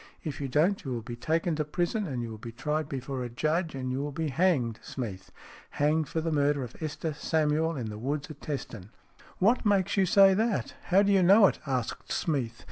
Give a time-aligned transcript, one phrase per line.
[0.23, 3.23] If you don't you will be taken to prison, and you will be tried before
[3.23, 5.29] a judge, and you will be hanged, Smeath.
[5.77, 8.89] Hanged for the murder of Esther Samuel in the woods at Teston." VI
[9.37, 10.73] "WHAT makes you say that?
[10.85, 12.59] How do you know it?" asked Smeath.